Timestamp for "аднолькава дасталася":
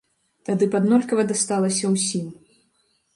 0.79-1.91